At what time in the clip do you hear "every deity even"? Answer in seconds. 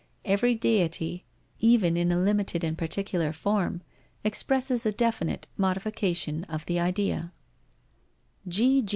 0.25-1.95